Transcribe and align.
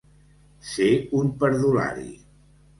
Ser 0.69 0.89
un 1.21 1.31
perdulari. 1.45 2.11